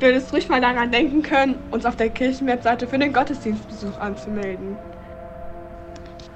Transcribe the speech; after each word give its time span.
Du 0.00 0.06
hättest 0.06 0.32
ruhig 0.32 0.48
mal 0.48 0.60
daran 0.60 0.90
denken 0.90 1.22
können, 1.22 1.54
uns 1.70 1.86
auf 1.86 1.94
der 1.96 2.10
Kirchenwebseite 2.10 2.86
für 2.86 2.98
den 2.98 3.12
Gottesdienstbesuch 3.12 3.98
anzumelden. 3.98 4.76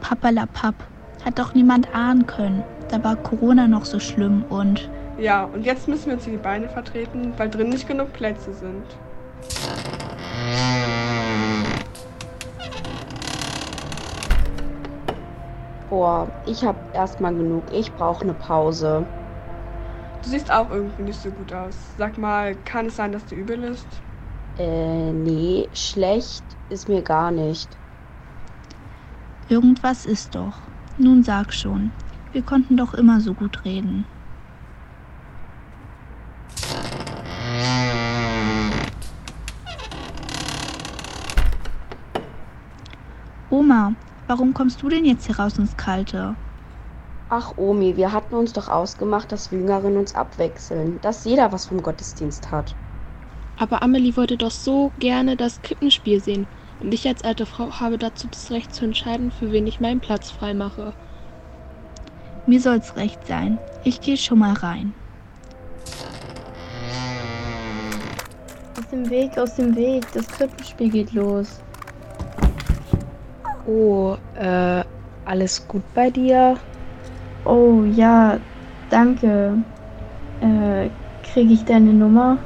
Pappalapapp. 0.00 0.76
Hat 1.24 1.38
doch 1.38 1.54
niemand 1.54 1.92
ahnen 1.94 2.26
können. 2.26 2.62
Da 2.88 3.02
war 3.02 3.16
Corona 3.16 3.66
noch 3.66 3.84
so 3.84 3.98
schlimm 3.98 4.44
und. 4.48 4.88
Ja, 5.18 5.44
und 5.44 5.66
jetzt 5.66 5.88
müssen 5.88 6.06
wir 6.06 6.14
uns 6.14 6.24
hier 6.24 6.34
die 6.34 6.42
Beine 6.42 6.68
vertreten, 6.68 7.32
weil 7.36 7.50
drin 7.50 7.70
nicht 7.70 7.88
genug 7.88 8.12
Plätze 8.12 8.54
sind. 8.54 8.84
Boah, 15.90 16.28
ich 16.46 16.64
hab 16.64 16.76
erstmal 16.94 17.34
genug. 17.34 17.64
Ich 17.72 17.92
brauche 17.92 18.22
eine 18.22 18.34
Pause. 18.34 19.04
Du 20.28 20.32
siehst 20.32 20.52
auch 20.52 20.68
irgendwie 20.68 21.04
nicht 21.04 21.22
so 21.22 21.30
gut 21.30 21.54
aus. 21.54 21.74
Sag 21.96 22.18
mal, 22.18 22.54
kann 22.66 22.84
es 22.84 22.96
sein, 22.96 23.12
dass 23.12 23.24
du 23.24 23.34
übel 23.34 23.64
ist? 23.64 23.86
Äh, 24.58 25.10
nee, 25.10 25.66
schlecht 25.72 26.44
ist 26.68 26.86
mir 26.86 27.00
gar 27.00 27.30
nicht. 27.30 27.66
Irgendwas 29.48 30.04
ist 30.04 30.34
doch. 30.34 30.52
Nun 30.98 31.22
sag 31.22 31.54
schon. 31.54 31.92
Wir 32.32 32.42
konnten 32.42 32.76
doch 32.76 32.92
immer 32.92 33.22
so 33.22 33.32
gut 33.32 33.64
reden. 33.64 34.04
Oma, 43.48 43.94
warum 44.26 44.52
kommst 44.52 44.82
du 44.82 44.90
denn 44.90 45.06
jetzt 45.06 45.24
hier 45.24 45.38
raus 45.38 45.56
ins 45.56 45.74
Kalte? 45.78 46.34
Ach, 47.30 47.52
Omi, 47.58 47.96
wir 47.96 48.12
hatten 48.12 48.34
uns 48.34 48.54
doch 48.54 48.68
ausgemacht, 48.68 49.30
dass 49.30 49.52
wir 49.52 49.58
Jüngeren 49.58 49.98
uns 49.98 50.14
abwechseln, 50.14 50.98
dass 51.02 51.26
jeder 51.26 51.52
was 51.52 51.66
vom 51.66 51.82
Gottesdienst 51.82 52.50
hat. 52.50 52.74
Aber 53.58 53.82
Amelie 53.82 54.16
wollte 54.16 54.38
doch 54.38 54.50
so 54.50 54.92
gerne 54.98 55.36
das 55.36 55.60
Krippenspiel 55.60 56.22
sehen. 56.22 56.46
Und 56.80 56.94
ich 56.94 57.06
als 57.06 57.24
alte 57.24 57.44
Frau 57.44 57.70
habe 57.80 57.98
dazu 57.98 58.28
das 58.30 58.50
Recht 58.50 58.74
zu 58.74 58.84
entscheiden, 58.84 59.30
für 59.30 59.52
wen 59.52 59.66
ich 59.66 59.80
meinen 59.80 60.00
Platz 60.00 60.30
freimache. 60.30 60.94
Mir 62.46 62.60
soll's 62.60 62.96
recht 62.96 63.26
sein. 63.26 63.58
Ich 63.84 64.00
gehe 64.00 64.16
schon 64.16 64.38
mal 64.38 64.54
rein. 64.54 64.94
Aus 68.78 68.88
dem 68.90 69.10
Weg, 69.10 69.36
aus 69.36 69.56
dem 69.56 69.76
Weg. 69.76 70.06
Das 70.14 70.26
Krippenspiel 70.28 70.88
geht 70.88 71.12
los. 71.12 71.60
Oh, 73.66 74.16
äh, 74.34 74.82
alles 75.26 75.68
gut 75.68 75.82
bei 75.94 76.08
dir? 76.08 76.56
Oh 77.48 77.82
ja, 77.96 78.38
danke. 78.90 79.54
Äh, 80.42 80.90
kriege 81.32 81.54
ich 81.54 81.64
deine 81.64 81.94
Nummer? 81.94 82.36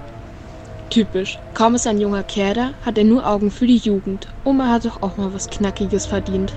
Typisch. 0.91 1.41
Kaum 1.55 1.75
ist 1.75 1.89
ein 1.89 2.01
junger 2.01 2.23
Kerl 2.23 2.55
da, 2.55 2.71
hat 2.87 2.99
er 2.99 3.05
nur 3.05 3.27
Augen 3.27 3.51
für 3.51 3.67
die 3.67 3.79
Jugend. 3.79 4.29
Oma 4.45 4.69
hat 4.69 4.85
doch 4.85 5.03
auch 5.03 5.17
mal 5.17 5.35
was 5.35 5.51
Knackiges 5.51 6.07
verdient. 6.07 6.55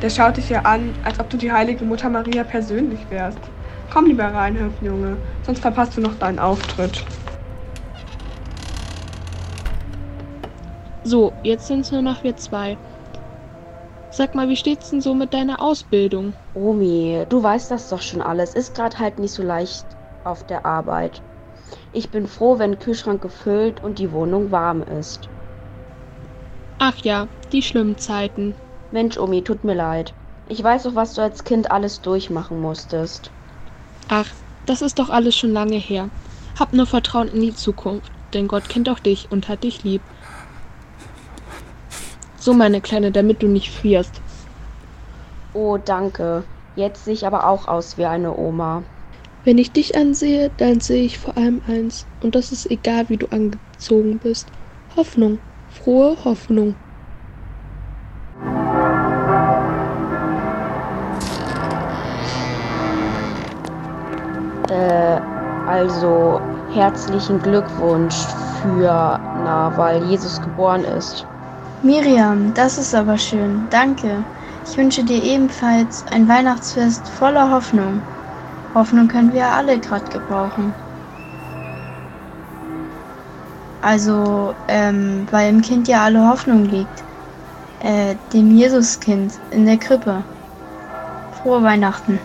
Der 0.00 0.08
schaut 0.08 0.38
dich 0.38 0.48
ja 0.48 0.62
an, 0.62 0.94
als 1.04 1.20
ob 1.20 1.28
du 1.28 1.36
die 1.36 1.52
heilige 1.52 1.84
Mutter 1.84 2.08
Maria 2.08 2.42
persönlich 2.42 3.00
wärst. 3.10 3.38
Komm 3.92 4.06
lieber 4.06 4.32
rein, 4.32 4.56
Hirtenjunge, 4.56 5.18
sonst 5.44 5.60
verpasst 5.60 5.98
du 5.98 6.00
noch 6.00 6.14
deinen 6.18 6.38
Auftritt. 6.38 7.04
So, 11.02 11.34
jetzt 11.42 11.66
sind's 11.66 11.92
nur 11.92 12.00
noch 12.00 12.24
wir 12.24 12.34
zwei. 12.38 12.78
Sag 14.16 14.36
mal, 14.36 14.48
wie 14.48 14.54
steht's 14.56 14.90
denn 14.90 15.00
so 15.00 15.12
mit 15.12 15.34
deiner 15.34 15.60
Ausbildung? 15.60 16.34
Omi, 16.54 17.26
du 17.28 17.42
weißt 17.42 17.68
das 17.72 17.88
doch 17.88 18.00
schon 18.00 18.22
alles. 18.22 18.54
Ist 18.54 18.76
gerade 18.76 19.00
halt 19.00 19.18
nicht 19.18 19.34
so 19.34 19.42
leicht 19.42 19.96
auf 20.22 20.44
der 20.44 20.64
Arbeit. 20.64 21.20
Ich 21.90 22.12
bin 22.12 22.28
froh, 22.28 22.60
wenn 22.60 22.78
Kühlschrank 22.78 23.20
gefüllt 23.20 23.82
und 23.82 23.98
die 23.98 24.12
Wohnung 24.12 24.52
warm 24.52 24.84
ist. 24.84 25.30
Ach 26.78 26.96
ja, 26.98 27.26
die 27.50 27.60
schlimmen 27.60 27.98
Zeiten. 27.98 28.54
Mensch, 28.92 29.18
Omi, 29.18 29.42
tut 29.42 29.64
mir 29.64 29.74
leid. 29.74 30.14
Ich 30.48 30.62
weiß 30.62 30.84
doch, 30.84 30.94
was 30.94 31.14
du 31.14 31.22
als 31.22 31.42
Kind 31.42 31.72
alles 31.72 32.00
durchmachen 32.00 32.60
musstest. 32.60 33.32
Ach, 34.06 34.28
das 34.64 34.80
ist 34.80 35.00
doch 35.00 35.10
alles 35.10 35.34
schon 35.36 35.50
lange 35.52 35.78
her. 35.78 36.08
Hab 36.56 36.72
nur 36.72 36.86
Vertrauen 36.86 37.26
in 37.26 37.40
die 37.40 37.54
Zukunft, 37.54 38.12
denn 38.32 38.46
Gott 38.46 38.68
kennt 38.68 38.88
auch 38.88 39.00
dich 39.00 39.32
und 39.32 39.48
hat 39.48 39.64
dich 39.64 39.82
lieb. 39.82 40.02
So, 42.44 42.52
meine 42.52 42.82
Kleine, 42.82 43.10
damit 43.10 43.42
du 43.42 43.46
nicht 43.46 43.70
frierst. 43.70 44.20
Oh, 45.54 45.78
danke. 45.82 46.44
Jetzt 46.76 47.06
sehe 47.06 47.14
ich 47.14 47.26
aber 47.26 47.48
auch 47.48 47.68
aus 47.68 47.96
wie 47.96 48.04
eine 48.04 48.36
Oma. 48.36 48.82
Wenn 49.44 49.56
ich 49.56 49.72
dich 49.72 49.96
ansehe, 49.96 50.50
dann 50.58 50.78
sehe 50.78 51.04
ich 51.04 51.18
vor 51.18 51.38
allem 51.38 51.62
eins, 51.66 52.04
und 52.22 52.34
das 52.34 52.52
ist 52.52 52.70
egal, 52.70 53.08
wie 53.08 53.16
du 53.16 53.28
angezogen 53.28 54.18
bist. 54.22 54.46
Hoffnung. 54.94 55.38
Frohe 55.70 56.18
Hoffnung. 56.22 56.74
Äh, 64.68 65.18
also 65.66 66.42
herzlichen 66.74 67.40
Glückwunsch 67.40 68.16
für, 68.60 69.18
na, 69.44 69.72
weil 69.78 70.04
Jesus 70.04 70.38
geboren 70.42 70.84
ist. 70.84 71.26
Miriam, 71.84 72.54
das 72.54 72.78
ist 72.78 72.94
aber 72.94 73.18
schön. 73.18 73.68
Danke. 73.68 74.24
Ich 74.64 74.76
wünsche 74.78 75.04
dir 75.04 75.22
ebenfalls 75.22 76.06
ein 76.06 76.26
Weihnachtsfest 76.26 77.10
voller 77.10 77.50
Hoffnung. 77.50 78.00
Hoffnung 78.74 79.06
können 79.06 79.32
wir 79.34 79.48
alle 79.48 79.78
gerade 79.78 80.10
gebrauchen. 80.10 80.72
Also, 83.82 84.54
ähm, 84.66 85.26
weil 85.30 85.50
im 85.50 85.60
Kind 85.60 85.86
ja 85.86 86.04
alle 86.04 86.26
Hoffnung 86.26 86.64
liegt. 86.64 87.04
Äh, 87.80 88.16
dem 88.32 88.50
Jesuskind 88.56 89.34
in 89.50 89.66
der 89.66 89.76
Krippe. 89.76 90.24
Frohe 91.42 91.62
Weihnachten. 91.62 92.18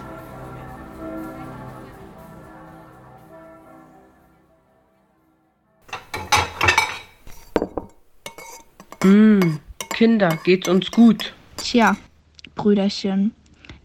Kinder, 9.99 10.39
geht's 10.45 10.69
uns 10.69 10.91
gut? 10.91 11.33
Tja, 11.57 11.97
Brüderchen, 12.55 13.33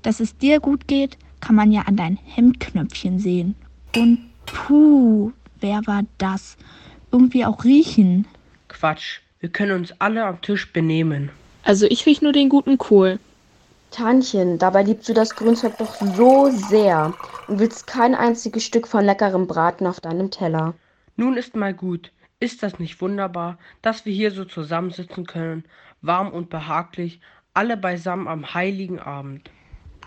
dass 0.03 0.21
es 0.21 0.39
dir 0.39 0.61
gut 0.61 0.87
geht, 0.87 1.19
kann 1.41 1.57
man 1.57 1.73
ja 1.73 1.83
an 1.87 1.97
deinen 1.97 2.21
Hemdknöpfchen 2.23 3.19
sehen. 3.19 3.57
Und 3.97 4.21
puh, 4.47 5.33
wer 5.59 5.85
war 5.87 6.03
das? 6.19 6.57
Irgendwie 7.11 7.45
auch 7.45 7.65
riechen. 7.65 8.29
Quatsch, 8.69 9.23
wir 9.41 9.49
können 9.49 9.73
uns 9.73 9.93
alle 9.99 10.25
am 10.25 10.41
Tisch 10.41 10.73
benehmen. 10.73 11.31
Also 11.65 11.85
ich 11.87 12.07
riech 12.07 12.23
nur 12.23 12.33
den 12.33 12.49
guten 12.49 12.79
Kohl. 12.79 13.19
Tantchen, 13.91 14.59
dabei 14.59 14.85
liebst 14.85 15.09
du 15.09 15.15
das 15.15 15.35
Grünzeug 15.35 15.77
doch 15.79 15.97
so 15.97 16.49
sehr 16.49 17.13
und 17.49 17.59
willst 17.59 17.89
kein 17.89 18.15
einziges 18.15 18.63
Stück 18.63 18.87
von 18.87 19.05
leckerem 19.05 19.49
Braten 19.49 19.89
auf 19.89 19.99
deinem 19.99 20.31
Teller. 20.31 20.75
Nun 21.17 21.37
ist 21.37 21.57
mal 21.57 21.75
gut. 21.75 22.13
Ist 22.45 22.63
das 22.63 22.79
nicht 22.79 23.01
wunderbar, 23.01 23.57
dass 23.81 24.05
wir 24.05 24.13
hier 24.13 24.31
so 24.31 24.45
zusammensitzen 24.45 25.25
können, 25.25 25.65
warm 26.03 26.29
und 26.31 26.51
behaglich, 26.51 27.19
alle 27.55 27.79
beisammen 27.79 28.29
am 28.29 28.53
heiligen 28.53 28.99
Abend? 28.99 29.51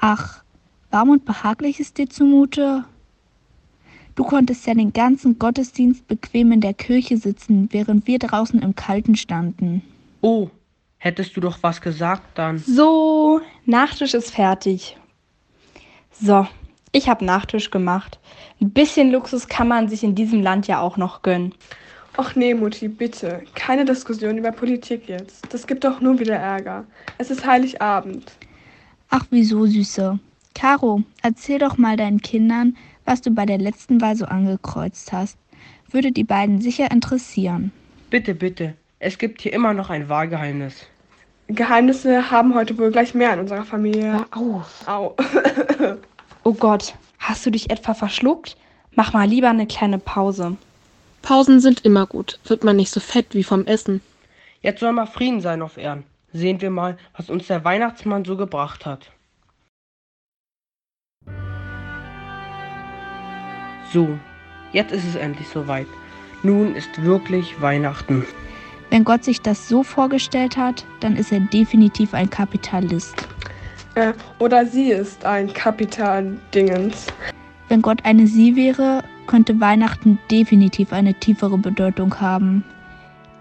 Ach, 0.01 0.43
warm 0.91 1.09
und 1.09 1.25
behaglich 1.25 1.79
ist 1.79 1.97
dir 1.97 2.07
zumute? 2.07 2.85
Du 4.13 4.23
konntest 4.23 4.67
ja 4.67 4.75
den 4.75 4.93
ganzen 4.93 5.39
Gottesdienst 5.39 6.07
bequem 6.07 6.51
in 6.51 6.61
der 6.61 6.75
Kirche 6.75 7.17
sitzen, 7.17 7.69
während 7.71 8.05
wir 8.05 8.19
draußen 8.19 8.61
im 8.61 8.75
Kalten 8.75 9.15
standen. 9.15 9.81
Oh, 10.21 10.51
hättest 10.99 11.35
du 11.35 11.41
doch 11.41 11.57
was 11.63 11.81
gesagt 11.81 12.37
dann. 12.37 12.59
So, 12.59 13.41
Nachtisch 13.65 14.13
ist 14.13 14.29
fertig. 14.29 14.95
So, 16.11 16.47
ich 16.91 17.09
habe 17.09 17.25
Nachtisch 17.25 17.71
gemacht. 17.71 18.19
Ein 18.61 18.69
bisschen 18.69 19.09
Luxus 19.09 19.47
kann 19.47 19.67
man 19.67 19.89
sich 19.89 20.03
in 20.03 20.13
diesem 20.13 20.43
Land 20.43 20.67
ja 20.67 20.81
auch 20.81 20.97
noch 20.97 21.23
gönnen. 21.23 21.55
Och 22.17 22.35
nee, 22.35 22.55
Mutti, 22.55 22.87
bitte. 22.87 23.43
Keine 23.53 23.85
Diskussion 23.85 24.39
über 24.39 24.51
Politik 24.51 25.07
jetzt. 25.07 25.53
Das 25.53 25.67
gibt 25.67 25.83
doch 25.83 26.01
nur 26.01 26.17
wieder 26.17 26.35
Ärger. 26.35 26.83
Es 27.19 27.29
ist 27.29 27.45
Heiligabend. 27.45 28.31
Ach, 29.09 29.25
wieso, 29.29 29.67
Süße? 29.67 30.17
Caro, 30.55 31.03
erzähl 31.21 31.59
doch 31.59 31.77
mal 31.77 31.95
deinen 31.95 32.19
Kindern, 32.19 32.75
was 33.05 33.21
du 33.21 33.29
bei 33.29 33.45
der 33.45 33.59
letzten 33.59 34.01
Wahl 34.01 34.15
so 34.15 34.25
angekreuzt 34.25 35.13
hast. 35.13 35.37
Würde 35.91 36.11
die 36.11 36.23
beiden 36.23 36.59
sicher 36.59 36.89
interessieren. 36.89 37.71
Bitte, 38.09 38.33
bitte. 38.33 38.73
Es 38.97 39.19
gibt 39.19 39.41
hier 39.41 39.53
immer 39.53 39.75
noch 39.75 39.91
ein 39.91 40.09
Wahlgeheimnis. 40.09 40.87
Geheimnisse 41.49 42.31
haben 42.31 42.55
heute 42.55 42.77
wohl 42.79 42.91
gleich 42.91 43.13
mehr 43.13 43.33
in 43.33 43.41
unserer 43.41 43.63
Familie. 43.63 44.13
Hör 44.13 44.27
auf. 44.31 44.87
Au. 44.87 45.15
Oh 46.43 46.53
Gott, 46.53 46.95
hast 47.19 47.45
du 47.45 47.51
dich 47.51 47.69
etwa 47.69 47.93
verschluckt? 47.93 48.57
Mach 48.95 49.13
mal 49.13 49.27
lieber 49.27 49.49
eine 49.49 49.67
kleine 49.67 49.99
Pause. 49.99 50.57
Pausen 51.27 51.59
sind 51.59 51.83
immer 51.83 52.05
gut. 52.05 52.39
Wird 52.45 52.63
man 52.63 52.77
nicht 52.77 52.89
so 52.89 53.01
fett 53.01 53.35
wie 53.35 53.43
vom 53.43 53.65
Essen. 53.65 53.99
Jetzt 54.61 54.79
soll 54.79 54.93
mal 54.93 55.07
Frieden 55.07 55.41
sein 55.41 55.61
auf 55.61 55.75
Erden. 55.75 56.05
Sehen 56.31 56.61
wir 56.61 56.69
mal, 56.69 56.97
was 57.17 57.29
uns 57.29 57.47
der 57.47 57.65
Weihnachtsmann 57.65 58.23
so 58.23 58.37
gebracht 58.37 58.85
hat. 58.85 59.11
So, 63.91 64.17
jetzt 64.71 64.93
ist 64.93 65.03
es 65.03 65.15
endlich 65.15 65.49
soweit. 65.49 65.87
Nun 66.43 66.73
ist 66.75 67.03
wirklich 67.03 67.61
Weihnachten. 67.61 68.25
Wenn 68.89 69.03
Gott 69.03 69.25
sich 69.25 69.41
das 69.41 69.67
so 69.67 69.83
vorgestellt 69.83 70.55
hat, 70.55 70.85
dann 71.01 71.17
ist 71.17 71.33
er 71.33 71.41
definitiv 71.41 72.13
ein 72.13 72.29
Kapitalist. 72.29 73.27
Äh, 73.95 74.13
oder 74.39 74.65
sie 74.65 74.91
ist 74.91 75.25
ein 75.25 75.51
Kapitaldingens. 75.53 77.07
Wenn 77.67 77.81
Gott 77.81 78.05
eine 78.05 78.27
Sie 78.27 78.55
wäre, 78.55 79.03
könnte 79.27 79.59
Weihnachten 79.59 80.17
definitiv 80.31 80.93
eine 80.93 81.13
tiefere 81.13 81.57
Bedeutung 81.57 82.19
haben. 82.19 82.63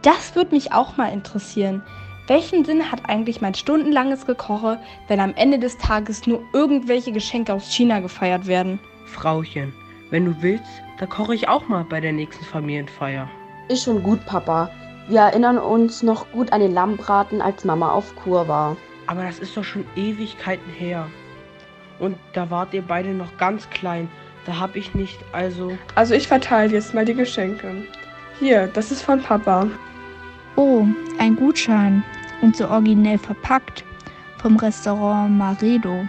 Das 0.03 0.37
würde 0.37 0.55
mich 0.55 0.73
auch 0.73 0.97
mal 0.97 1.13
interessieren. 1.13 1.83
Welchen 2.27 2.65
Sinn 2.65 2.91
hat 2.91 3.09
eigentlich 3.09 3.41
mein 3.41 3.55
stundenlanges 3.55 4.27
Gekoche, 4.27 4.79
wenn 5.09 5.21
am 5.21 5.35
Ende 5.37 5.59
des 5.59 5.79
Tages 5.79 6.27
nur 6.27 6.43
irgendwelche 6.53 7.13
Geschenke 7.13 7.55
aus 7.55 7.73
China 7.73 8.01
gefeiert 8.01 8.47
werden? 8.47 8.81
Frauchen, 9.07 9.73
wenn 10.11 10.25
du 10.25 10.35
willst, 10.41 10.83
da 10.99 11.07
koche 11.07 11.35
ich 11.35 11.49
auch 11.49 11.69
mal 11.69 11.85
bei 11.85 12.01
der 12.01 12.13
nächsten 12.13 12.45
Familienfeier. 12.45 13.29
Ist 13.69 13.85
schon 13.85 14.03
gut, 14.03 14.25
Papa. 14.27 14.71
Wir 15.09 15.21
erinnern 15.21 15.59
uns 15.59 16.03
noch 16.03 16.31
gut 16.33 16.53
an 16.53 16.61
den 16.61 16.75
Lammbraten, 16.75 17.41
als 17.41 17.65
Mama 17.65 17.93
auf 17.93 18.15
Kur 18.17 18.49
war. 18.49 18.77
Aber 19.07 19.23
das 19.23 19.39
ist 19.39 19.57
doch 19.57 19.63
schon 19.63 19.85
Ewigkeiten 19.95 20.73
her. 20.73 21.07
Und 22.01 22.17
da 22.33 22.51
wart 22.51 22.75
ihr 22.75 22.83
beide 22.83 23.11
noch 23.11 23.37
ganz 23.39 23.71
klein. 23.71 24.09
Da 24.47 24.61
hab 24.61 24.77
ich 24.77 24.95
nicht, 24.95 25.19
also. 25.33 25.77
Also 25.97 26.15
ich 26.15 26.29
verteile 26.29 26.73
jetzt 26.73 26.95
mal 26.95 27.05
die 27.05 27.15
Geschenke. 27.15 27.85
Hier, 28.39 28.69
das 28.69 28.93
ist 28.93 29.03
von 29.03 29.21
Papa. 29.21 29.69
Oh, 30.55 30.87
ein 31.19 31.35
Gutschein. 31.35 32.05
Und 32.43 32.57
so 32.57 32.69
originell 32.69 33.19
verpackt. 33.19 33.85
Vom 34.41 34.57
Restaurant 34.57 35.37
Maredo. 35.37 36.07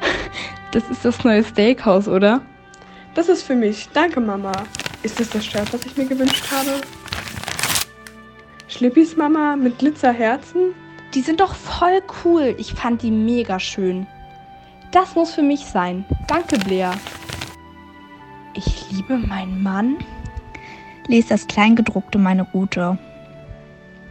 Das 0.72 0.88
ist 0.88 1.04
das 1.04 1.22
neue 1.22 1.44
Steakhouse, 1.44 2.08
oder? 2.08 2.40
Das 3.14 3.28
ist 3.28 3.42
für 3.42 3.54
mich. 3.54 3.90
Danke, 3.92 4.20
Mama. 4.20 4.52
Ist 5.02 5.20
das 5.20 5.28
das 5.28 5.44
Shirt, 5.44 5.70
was 5.70 5.84
ich 5.84 5.98
mir 5.98 6.06
gewünscht 6.06 6.50
habe? 6.50 6.80
Schlippis 8.68 9.14
Mama 9.14 9.54
mit 9.54 9.78
Glitzerherzen? 9.78 10.74
Die 11.12 11.20
sind 11.20 11.40
doch 11.40 11.54
voll 11.54 12.00
cool. 12.24 12.54
Ich 12.56 12.72
fand 12.72 13.02
die 13.02 13.10
mega 13.10 13.60
schön. 13.60 14.06
Das 14.92 15.14
muss 15.14 15.34
für 15.34 15.42
mich 15.42 15.66
sein. 15.66 16.06
Danke, 16.26 16.58
Blair. 16.58 16.94
Ich 18.54 18.90
liebe 18.90 19.16
meinen 19.16 19.62
Mann. 19.62 19.96
Lest 21.06 21.30
das 21.30 21.46
Kleingedruckte 21.46 22.18
meine 22.18 22.42
Route. 22.42 22.98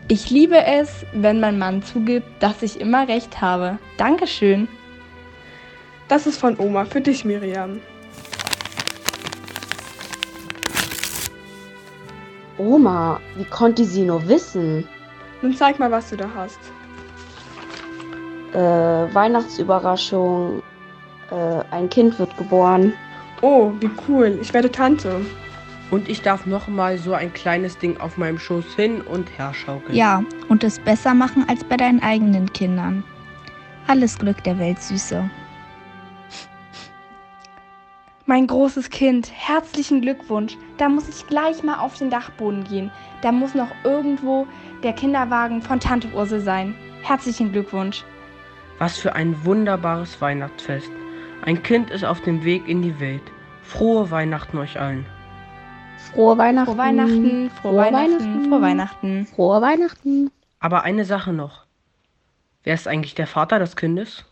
Ich 0.07 0.29
liebe 0.29 0.65
es, 0.65 1.05
wenn 1.13 1.39
mein 1.39 1.59
Mann 1.59 1.83
zugibt, 1.83 2.27
dass 2.41 2.63
ich 2.63 2.81
immer 2.81 3.07
recht 3.07 3.39
habe. 3.39 3.77
Dankeschön. 3.97 4.67
Das 6.07 6.25
ist 6.25 6.39
von 6.39 6.57
Oma 6.57 6.85
für 6.85 7.01
dich, 7.01 7.23
Miriam. 7.23 7.79
Oma, 12.57 13.19
wie 13.37 13.45
konnte 13.45 13.85
sie 13.85 14.03
nur 14.03 14.27
wissen? 14.27 14.87
Nun 15.41 15.55
zeig 15.55 15.79
mal, 15.79 15.91
was 15.91 16.09
du 16.09 16.17
da 16.17 16.29
hast. 16.35 16.59
Äh, 18.53 19.13
Weihnachtsüberraschung. 19.13 20.61
Äh, 21.31 21.63
ein 21.73 21.89
Kind 21.89 22.19
wird 22.19 22.35
geboren. 22.37 22.93
Oh, 23.41 23.73
wie 23.79 23.89
cool. 24.07 24.37
Ich 24.41 24.53
werde 24.53 24.71
Tante. 24.71 25.21
Und 25.89 26.07
ich 26.07 26.21
darf 26.21 26.45
noch 26.45 26.67
mal 26.67 26.97
so 26.97 27.13
ein 27.13 27.33
kleines 27.33 27.77
Ding 27.77 27.99
auf 27.99 28.17
meinem 28.17 28.39
Schoß 28.39 28.75
hin 28.75 29.01
und 29.01 29.37
her 29.37 29.53
schaukeln. 29.53 29.95
Ja, 29.95 30.23
und 30.47 30.63
es 30.63 30.79
besser 30.79 31.13
machen 31.13 31.45
als 31.49 31.63
bei 31.63 31.75
deinen 31.75 32.01
eigenen 32.01 32.53
Kindern. 32.53 33.03
Alles 33.87 34.17
Glück 34.17 34.41
der 34.43 34.57
Welt, 34.57 34.81
Süße. 34.81 35.29
Mein 38.25 38.47
großes 38.47 38.89
Kind, 38.89 39.29
herzlichen 39.33 39.99
Glückwunsch. 39.99 40.55
Da 40.77 40.87
muss 40.87 41.09
ich 41.09 41.27
gleich 41.27 41.63
mal 41.63 41.79
auf 41.79 41.97
den 41.97 42.09
Dachboden 42.09 42.63
gehen. 42.63 42.89
Da 43.21 43.31
muss 43.33 43.55
noch 43.55 43.71
irgendwo 43.83 44.47
der 44.83 44.93
Kinderwagen 44.93 45.61
von 45.61 45.79
Tante 45.81 46.07
Ursel 46.13 46.39
sein. 46.39 46.75
Herzlichen 47.01 47.51
Glückwunsch. 47.51 48.05
Was 48.77 48.97
für 48.97 49.13
ein 49.15 49.43
wunderbares 49.43 50.21
Weihnachtsfest. 50.21 50.91
Ein 51.43 51.63
Kind 51.63 51.89
ist 51.89 52.05
auf 52.05 52.21
dem 52.21 52.43
Weg 52.43 52.67
in 52.67 52.83
die 52.83 52.99
Welt. 52.99 53.23
Frohe 53.63 54.11
Weihnachten 54.11 54.59
euch 54.59 54.79
allen. 54.79 55.07
Frohe 56.13 56.37
Weihnachten. 56.37 56.67
Frohe 56.67 56.77
Weihnachten, 56.77 57.49
frohe 57.49 57.77
Weihnachten, 57.77 58.45
frohe 58.49 58.61
Weihnachten. 58.61 59.25
Frohe 59.25 59.61
Weihnachten. 59.61 60.31
Aber 60.59 60.83
eine 60.83 61.03
Sache 61.03 61.33
noch. 61.33 61.65
Wer 62.63 62.75
ist 62.75 62.87
eigentlich 62.87 63.15
der 63.15 63.25
Vater 63.25 63.57
des 63.57 63.75
Kindes? 63.75 64.23